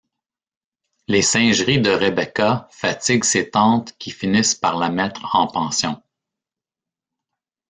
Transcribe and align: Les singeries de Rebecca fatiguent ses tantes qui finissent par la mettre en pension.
Les 1.07 1.21
singeries 1.21 1.77
de 1.79 1.91
Rebecca 1.91 2.67
fatiguent 2.71 3.23
ses 3.23 3.51
tantes 3.51 3.95
qui 3.99 4.09
finissent 4.09 4.55
par 4.55 4.77
la 4.79 4.89
mettre 4.89 5.35
en 5.35 5.45
pension. 5.45 6.01